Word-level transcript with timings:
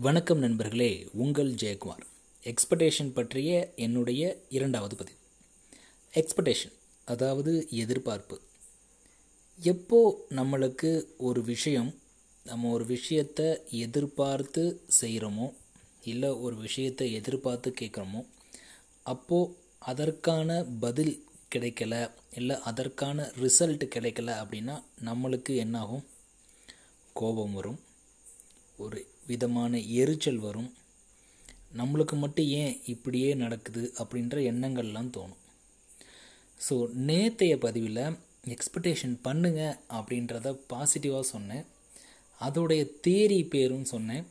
வணக்கம் 0.00 0.38
நண்பர்களே 0.38 1.08
உங்கள் 1.12 1.54
ஜெயக்குமார். 1.54 2.02
எக்ஸ்பெக்டேஷன் 2.42 3.12
பற்றிய 3.12 3.72
என்னுடைய 3.76 4.38
இரண்டாவது 4.48 4.96
பதிவு. 4.96 5.18
எக்ஸ்பெக்டேஷன் 6.14 6.72
அதாவது 7.04 7.66
எதிர்பார்ப்பு. 7.70 8.40
எப்போ 9.60 10.26
நம்மளுக்கு 10.30 11.04
ஒரு 11.16 11.42
விஷயம் 11.42 11.94
நம்ம 12.44 12.70
ஒரு 12.70 12.86
விஷயத்தை 12.86 13.60
எதிர்பார்த்து 13.70 14.82
செய்கிறோமோ 15.00 15.54
இல்லை 16.04 16.30
ஒரு 16.30 16.56
விஷயத்தை 16.56 17.12
எதிர்பார்த்து 17.12 17.74
கேட்குறோமோ 17.80 18.26
அப்போது 19.02 19.56
அதற்கான 19.78 20.64
பதில் 20.80 21.26
கிடைக்கல 21.54 22.10
இல்லை 22.34 22.60
அதற்கான 22.60 23.32
ரிசல்ட் 23.40 23.84
கிடைக்கல 23.94 24.44
அப்படின்னா 24.44 24.82
நம்மளுக்கு 25.04 25.56
என்னாகும்? 25.56 26.04
கோபம் 27.12 27.52
வரும். 27.52 27.80
ஒரு 28.76 29.06
விதமான 29.30 29.80
எரிச்சல் 30.02 30.40
வரும். 30.46 30.70
நம்மளுக்கு 31.78 32.16
மட்டும் 32.22 32.48
ஏன் 32.62 32.74
இப்படியே 32.92 33.30
நடக்குது 33.42 33.82
அப்படின்ற 34.02 34.36
எண்ணங்கள்லாம் 34.50 35.12
தோணும். 35.16 35.42
ஸோ 36.60 36.76
நேத்தைய 37.08 37.54
பதிவில் 37.64 38.04
எக்ஸ்பெக்டேஷன் 38.54 39.16
பண்ணுங்க 39.26 39.62
அப்படின்றத 39.98 40.52
பாசிட்டிவாக 40.72 41.26
சொன்னேன். 41.34 41.66
அதோடைய 42.40 42.82
தியரி 43.04 43.40
பேரும் 43.54 43.86
சொன்னேன். 43.92 44.24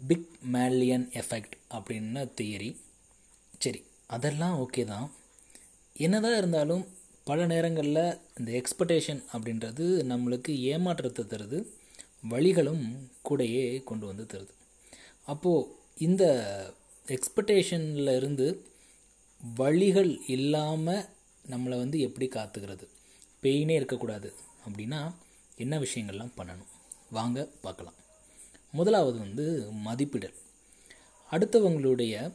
பிக் 0.00 0.30
மேலியன் 0.54 1.06
எஃபெக்ட் 1.20 1.56
அப்படின்ன 1.76 2.24
தியரி 2.38 2.70
சரி 3.64 3.80
அதெல்லாம் 4.16 4.54
ஓகே 4.64 4.82
தான். 4.92 5.08
என்னதான் 6.06 6.38
இருந்தாலும் 6.40 6.84
பல 7.28 7.46
நேரங்களில் 7.52 8.04
இந்த 8.38 8.50
எக்ஸ்பெக்டேஷன் 8.60 9.20
அப்படின்றது 9.32 9.86
நம்மளுக்கு 10.12 10.52
ஏமாற்றத்தை 10.72 11.24
தருது. 11.32 11.58
வழிகளும் 12.28 13.10
கூடையே 13.28 13.84
கொண்டு 13.84 14.06
வந்து 14.06 14.26
தருது. 14.32 14.54
அப்போது 15.26 15.68
இந்த 15.96 16.24
எக்ஸ்பெக்டேஷனில் 17.06 18.16
இருந்து 18.16 18.66
வழிகள் 19.56 20.18
இல்லாமல் 20.26 21.08
நம்மளை 21.50 21.78
வந்து 21.78 22.00
எப்படி 22.00 22.28
காத்துக்கிறது? 22.28 22.86
பெயினே 23.42 23.70
இருக்கக்கூடாது 23.70 24.32
அப்படின்னா 24.68 25.14
என்ன 25.56 25.78
விஷயங்கள்லாம் 25.78 26.32
பண்ணணும்? 26.36 26.70
வாங்க 27.10 27.48
பார்க்கலாம். 27.60 27.94
முதலாவது 28.72 29.18
வந்து 29.18 29.72
மதிப்பிடல். 29.84 30.34
அடுத்தவங்களுடைய 31.30 32.32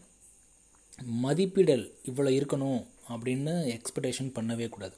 மதிப்பிடல் 1.23 1.92
இவ்வளோ 2.05 2.31
இருக்கணும் 2.39 2.86
அப்படின்னு 3.09 3.80
எக்ஸ்பெக்டேஷன் 3.80 4.36
பண்ணவே 4.36 4.70
கூடாது. 4.70 4.95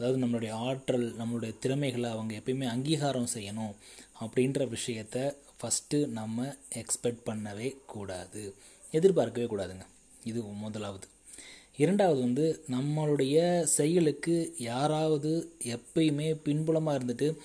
அதாவது 0.00 0.26
நம்மளுடைய 0.26 0.50
ஆற்றல் 0.50 1.14
நம்மளுடைய 1.16 1.58
திறமைகளை 1.58 2.10
அவங்க 2.10 2.34
எப்பயுமே 2.36 2.66
அங்கீகாரம் 2.68 3.28
செய்யணும் 3.34 3.74
அப்படின்ற 4.20 4.76
விஷயத்த 4.76 5.34
ஃபஸ்ட்டு 5.58 6.06
நம்ம 6.08 6.54
எக்ஸ்பெக்ட் 6.74 7.24
பண்ணவே 7.26 7.76
கூடாது. 7.86 8.54
எதிர்பார்க்கவே 8.90 9.46
கூடாதுங்க. 9.46 9.86
இது 10.24 10.42
முதலாவது. 10.42 11.06
இரண்டாவது 11.76 12.20
வந்து 12.20 12.64
நம்மளுடைய 12.70 13.62
செயலுக்கு 13.62 14.54
யாராவது 14.58 15.52
எப்பயுமே 15.64 16.38
பின்புலமாக 16.44 16.98
இருந்துட்டு 16.98 17.36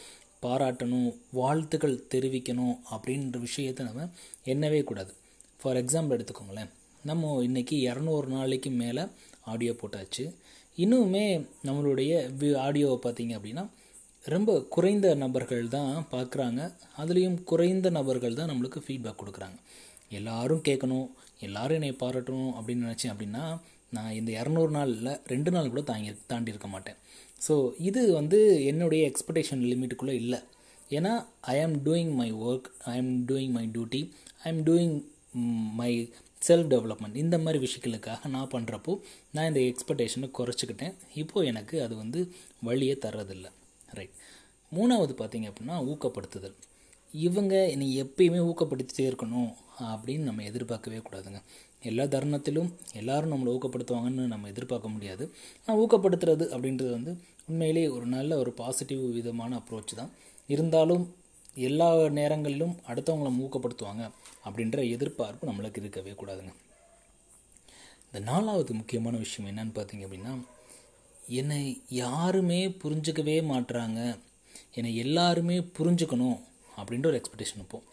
பாராட்டணும் 0.41 1.17
வாழ்த்துக்கள் 1.31 2.03
தெரிவிக்கணும் 2.11 2.79
அப்படின்ற 2.91 3.45
விஷயத்த 3.45 3.79
நம்ம 3.81 4.09
எண்ணவே 4.45 4.83
கூடாது. 4.83 5.13
ஃபார் 5.61 5.85
எக்ஸாம்பிள் 5.85 6.15
எடுத்துக்கோங்களேன். 6.15 6.69
நம்ம 7.03 7.43
இன்றைக்கி 7.43 7.77
இரநூறு 7.91 8.25
நாளைக்கு 8.25 8.69
மேலே 8.69 9.03
ஆடியோ 9.41 9.73
போட்டாச்சு. 9.73 10.33
இன்னுமே 10.83 11.25
நம்மளுடைய 11.67 12.11
ஆடியோவை 12.65 12.97
பார்த்தீங்க 13.03 13.33
அப்படின்னா 13.37 13.63
ரொம்ப 14.33 14.51
குறைந்த 14.75 15.07
நபர்கள் 15.23 15.65
தான் 15.75 15.91
பார்க்குறாங்க. 16.13 16.61
அதுலேயும் 17.01 17.37
குறைந்த 17.51 17.87
நபர்கள் 17.97 18.37
தான் 18.39 18.49
நம்மளுக்கு 18.51 18.79
ஃபீட்பேக் 18.85 19.19
கொடுக்குறாங்க. 19.21 19.57
எல்லாரும் 20.19 20.65
கேட்கணும் 20.67 21.07
எல்லாரும் 21.45 21.77
என்னை 21.79 21.91
பாராட்டணும் 22.03 22.51
அப்படின்னு 22.57 22.85
நினச்சேன் 22.87 23.13
அப்படின்னா 23.13 23.43
நான் 23.95 24.15
இந்த 24.19 24.31
இரநூறு 24.39 24.71
நாளில் 24.77 25.11
ரெண்டு 25.33 25.49
நாள் 25.55 25.71
கூட 25.73 25.81
தாங்கி 25.91 26.11
தாண்டி 26.31 26.53
இருக்க 26.53 26.69
மாட்டேன். 26.75 26.97
ஸோ 27.47 27.53
இது 27.89 28.01
வந்து 28.19 28.39
என்னுடைய 28.71 29.01
எக்ஸ்பெக்டேஷன் 29.09 29.63
லிமிட்டுக்குள்ளே 29.71 30.15
இல்லை. 30.23 30.39
ஏன்னா 30.97 31.13
ஐ 31.53 31.55
ஆம் 31.65 31.77
டூயிங் 31.87 32.13
மை 32.21 32.29
ஒர்க் 32.47 32.67
ஐ 32.91 32.95
ஆம் 33.01 33.13
டூயிங் 33.29 33.53
மை 33.57 33.65
டியூட்டி 33.75 34.01
ஐ 34.43 34.51
ஆம் 34.53 34.63
டூயிங் 34.69 34.95
மை 35.79 35.91
செல்ஃப் 36.47 36.69
டெவலப்மெண்ட் 36.73 37.15
இந்த 37.15 37.37
மாதிரி 37.37 37.59
விஷயங்களுக்காக 37.65 38.27
நான் 38.27 38.51
பண்ணுறப்போ 38.51 38.93
நான் 39.31 39.47
இந்த 39.53 39.61
எக்ஸ்பெக்டேஷனை 39.69 40.29
குறைச்சிக்கிட்டேன். 40.39 40.93
இப்போது 41.15 41.47
எனக்கு 41.47 41.75
அது 41.83 41.95
வந்து 41.95 42.21
வழியே 42.61 42.93
தர்றதில்லை. 43.05 43.51
ரைட் 43.97 44.15
மூணாவது 44.71 45.13
பார்த்தீங்க 45.21 45.47
அப்படின்னா 45.51 45.75
ஊக்கப்படுத்துதல். 45.91 46.55
இவங்க 47.11 47.53
என்னை 47.69 47.87
எப்பயுமே 48.03 48.39
ஊக்கப்படுத்திட்டே 48.49 49.03
இருக்கணும் 49.11 49.51
அப்படின்னு 49.91 50.27
நம்ம 50.29 50.43
எதிர்பார்க்கவே 50.43 50.97
கூடாதுங்க. 50.97 51.39
எல்லா 51.89 52.03
தருணத்திலும் 52.03 52.69
எல்லாரும் 52.93 53.33
நம்மளை 53.33 53.51
ஊக்கப்படுத்துவாங்கன்னு 53.57 54.23
நம்ம 54.33 54.47
எதிர்பார்க்க 54.47 54.89
முடியாது. 54.89 55.23
ஆனால் 55.65 55.79
ஊக்கப்படுத்துறது 55.81 56.45
அப்படின்றது 56.55 56.91
வந்து 56.91 57.11
உண்மையிலேயே 57.49 57.87
ஒரு 57.87 58.05
நல்ல 58.05 58.37
ஒரு 58.37 58.51
பாசிட்டிவ் 58.61 59.03
விதமான 59.17 59.61
அப்ரோச் 59.61 59.93
தான். 59.95 60.11
இருந்தாலும் 60.47 61.03
எல்லா 61.55 62.07
நேரங்களிலும் 62.09 62.77
அடுத்தவங்களை 62.87 63.31
ஊக்கப்படுத்துவாங்க 63.43 64.11
அப்படின்ற 64.45 64.89
எதிர்பார்ப்பு 64.89 65.51
நம்மளுக்கு 65.51 65.77
இருக்கவே 65.77 66.11
கூடாதுங்க. 66.11 66.53
இந்த 68.05 68.31
நாலாவது 68.31 68.73
முக்கியமான 68.73 69.17
விஷயம் 69.17 69.49
என்னன்னு 69.51 69.77
பார்த்தீங்க 69.77 70.05
அப்படின்னா 70.07 70.45
என்னை 71.29 71.81
யாருமே 71.89 72.67
புரிஞ்சுக்கவே 72.67 73.43
மாட்டுறாங்க 73.43 74.17
என்னை 74.73 74.95
எல்லாருமே 74.95 75.59
புரிஞ்சுக்கணும் 75.59 76.39
அப்படின்ற 76.77 77.05
ஒரு 77.05 77.21
எக்ஸ்பெக்டேஷன் 77.21 77.55
வைப்போம் 77.55 77.85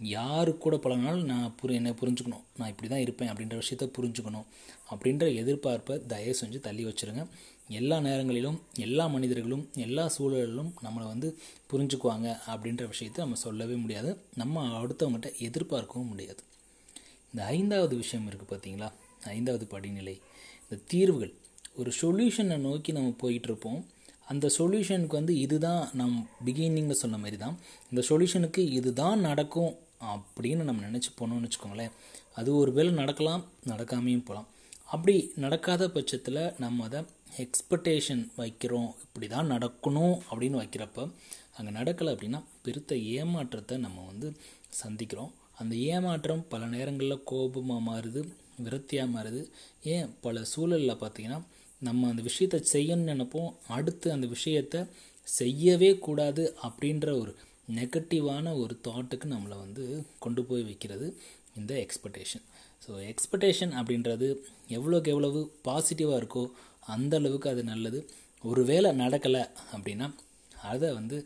யாரு 0.00 0.58
கூட 0.58 0.76
பழகினாலும் 0.76 1.24
நான் 1.24 1.54
புரி 1.62 1.72
என்னை 1.72 1.90
புரிஞ்சுக்கணும். 1.90 2.44
நான் 2.56 2.68
இப்படி 2.68 2.88
தான் 2.88 2.98
இருப்பேன் 2.98 3.28
அப்படின்ற 3.28 3.62
விஷயத்த 3.62 3.90
புரிஞ்சுக்கணும். 3.98 4.44
அப்படின்ற 4.90 5.34
எதிர்பார்ப்பை 5.42 6.06
தயவு 6.06 6.36
செஞ்சு 6.40 6.60
தள்ளி 6.60 6.84
வச்சுருங்க. 6.84 7.26
எல்லா 7.68 8.00
நேரங்களிலும் 8.00 8.60
எல்லா 8.74 9.06
மனிதர்களும் 9.06 9.68
எல்லா 9.74 10.10
சூழலிலும் 10.18 10.72
நம்மளை 10.82 11.06
வந்து 11.06 11.38
புரிஞ்சுக்குவாங்க 11.72 12.38
அப்படின்ற 12.46 12.90
விஷயத்த 12.92 13.16
நம்ம 13.16 13.34
சொல்லவே 13.34 13.74
முடியாது. 13.74 14.18
நம்ம 14.34 14.82
அடுத்தவங்ககிட்ட 14.82 15.38
எதிர்பார்க்கவும் 15.38 16.08
முடியாது. 16.08 16.42
இந்த 17.24 17.46
ஐந்தாவது 17.46 17.96
விஷயம் 17.96 18.28
இருக்குது 18.28 18.52
பார்த்தீங்களா 18.52 18.92
ஐந்தாவது 19.24 19.66
படிநிலை. 19.66 20.20
இந்த 20.62 20.82
தீர்வுகள். 20.86 21.34
ஒரு 21.74 21.92
சொல்யூஷனை 22.00 22.56
நோக்கி 22.56 22.92
நம்ம 22.92 23.14
போயிட்டுருப்போம் 23.22 23.84
அந்த 24.32 24.46
சொல்யூஷனுக்கு 24.58 25.18
வந்து 25.20 25.34
இதுதான் 25.44 25.82
நம் 26.00 26.16
பிகினிங்கில் 26.46 27.02
சொன்ன 27.02 27.18
மாதிரி 27.18 27.38
தான் 27.44 27.56
இந்த 27.90 28.02
சொல்யூஷனுக்கு 28.08 28.62
இதுதான் 28.78 29.20
நடக்கும் 29.28 29.72
அப்படின்னு 30.12 30.62
நம்ம 30.68 30.84
நினச்சி 30.88 31.10
போனோம்னு 31.18 31.46
வச்சுக்கோங்களேன். 31.46 31.92
அது 32.38 32.50
ஒரு 32.56 32.70
வேளை 32.72 32.92
நடக்கலாம் 32.92 33.42
நடக்காமையும் 33.66 34.26
போகலாம் 34.28 34.48
அப்படி 34.94 35.14
நடக்காத 35.36 35.82
பட்சத்தில் 35.88 36.40
நம்ம 36.58 36.84
அதை 36.84 37.00
எக்ஸ்பெக்டேஷன் 37.44 38.22
வைக்கிறோம். 38.40 38.90
இப்படி 39.04 39.26
தான் 39.26 39.50
நடக்கணும் 39.50 40.16
அப்படின்னு 40.30 40.60
வைக்கிறப்ப 40.62 41.06
அங்கே 41.56 41.72
நடக்கலை 41.78 42.10
அப்படின்னா 42.14 42.40
பெருத்த 42.64 42.96
ஏமாற்றத்தை 43.16 43.76
நம்ம 43.76 44.04
வந்து 44.10 44.28
சந்திக்கிறோம். 44.82 45.32
அந்த 45.60 45.74
ஏமாற்றம் 45.92 46.44
பல 46.48 46.66
நேரங்களில் 46.66 47.24
கோபமாக 47.30 47.82
மாறுது 47.88 48.20
விரத்தியாக 48.64 49.12
மாறுது. 49.14 49.42
ஏன்? 49.92 50.08
பல 50.24 50.44
சூழலில் 50.52 51.00
பார்த்திங்கன்னா 51.02 51.40
நம்ம 51.82 52.08
அந்த 52.08 52.22
விஷயத்தை 52.22 52.58
செய்யணும்னு 52.72 53.12
நினைப்போம் 53.12 53.52
அடுத்து 53.68 54.12
அந்த 54.12 54.26
விஷயத்தை 54.26 54.80
செய்யவே 55.28 55.98
கூடாது 55.98 56.54
அப்படின்ற 56.62 57.20
ஒரு 57.20 57.32
நெகட்டிவான 57.74 58.56
ஒரு 58.56 58.78
தாட்டுக்கு 58.88 59.26
நம்மளை 59.26 59.56
வந்து 59.58 59.84
கொண்டு 60.18 60.44
போய் 60.44 60.62
வைக்கிறது 60.62 61.06
இந்த 61.56 61.86
எக்ஸ்பெக்டேஷன் 61.86 62.44
ஸோ 62.82 62.90
எக்ஸ்பெக்டேஷன் 63.10 63.72
அப்படின்றது 63.80 64.28
எவ்வளோக்கு 64.68 65.08
எவ்வளவு 65.08 65.40
பாசிட்டிவாக 65.64 66.20
இருக்கோ 66.22 66.44
அந்த 66.86 67.16
அளவுக்கு 67.16 67.50
அது 67.50 67.64
நல்லது. 67.64 67.98
ஒரு 68.44 68.64
வேளை 68.64 68.90
நடக்கலை 69.00 69.42
அப்படின்னா 69.74 70.06
அதை 70.62 70.92
வந்து 70.92 71.16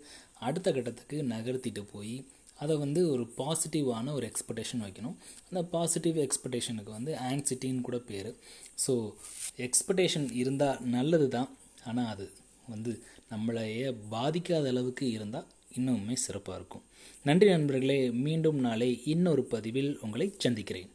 அடுத்த 0.40 0.72
கட்டத்துக்கு 0.72 1.22
நகர்த்திட்டு 1.22 1.84
போய் 1.92 2.16
அதை 2.62 2.74
வந்து 2.84 3.00
ஒரு 3.14 3.24
பாசிட்டிவான 3.40 4.12
ஒரு 4.18 4.26
எக்ஸ்பெக்டேஷன் 4.30 4.84
வைக்கணும். 4.86 5.16
அந்த 5.48 5.62
பாசிட்டிவ் 5.74 6.18
எக்ஸ்பெக்டேஷனுக்கு 6.26 6.92
வந்து 6.98 7.12
ஆங்ஸிட்டின்னு 7.30 7.86
கூட 7.88 7.98
பேர். 8.10 8.30
ஸோ 8.84 8.94
எக்ஸ்பெக்டேஷன் 9.66 10.26
இருந்தால் 10.42 10.80
நல்லது 10.96 11.28
தான் 11.36 11.50
ஆனால் 11.84 12.10
அது 12.14 12.26
வந்து 12.72 12.92
நம்மளையே 13.32 13.86
பாதிக்காத 14.14 14.66
அளவுக்கு 14.74 15.06
இருந்தால் 15.10 15.48
இன்னுமே 15.78 16.16
சிறப்பாக 16.26 16.58
இருக்கும். 16.58 16.84
நன்றி 17.28 17.48
நண்பர்களே 17.54 18.00
மீண்டும் 18.26 18.60
நாளை 18.66 18.90
இன்னொரு 19.14 19.42
பதிவில் 19.54 19.92
உங்களை 20.04 20.26
சந்திக்கிறேன். 20.44 20.90